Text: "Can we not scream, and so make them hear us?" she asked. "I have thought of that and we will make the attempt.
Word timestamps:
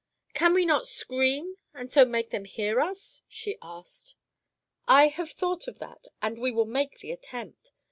"Can 0.33 0.55
we 0.55 0.65
not 0.65 0.87
scream, 0.87 1.57
and 1.75 1.91
so 1.91 2.05
make 2.05 2.31
them 2.31 2.45
hear 2.45 2.79
us?" 2.81 3.21
she 3.27 3.59
asked. 3.61 4.15
"I 4.87 5.09
have 5.09 5.29
thought 5.29 5.67
of 5.67 5.77
that 5.77 6.07
and 6.23 6.39
we 6.39 6.51
will 6.51 6.65
make 6.65 7.01
the 7.01 7.11
attempt. 7.11 7.71